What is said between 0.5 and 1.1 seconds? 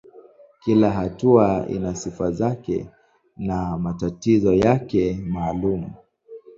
Kila